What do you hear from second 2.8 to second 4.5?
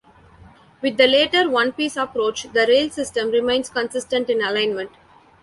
system remains consistent in